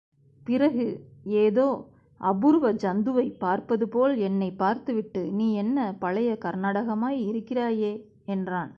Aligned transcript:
பிறகு 0.43 0.85
ஏதோ 1.23 1.65
அபூர்வ 2.21 2.73
ஐந்துவைப் 2.73 3.39
பார்ப்பது 3.39 3.89
போல் 3.89 4.17
என்னைப் 4.17 4.57
பார்த்துவிட்டு 4.57 5.31
நீ 5.31 5.53
என்ன, 5.53 5.95
பழைய 5.99 6.37
கர்நாடகமாய் 6.41 7.19
இருக்கிறாயே! 7.27 7.93
என்றான். 8.25 8.69